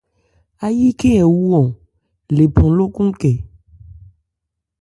[0.65, 1.67] Áyí khɛ́n ɛ wu-ɔn
[2.37, 3.31] lephan lókɔn ékɛ.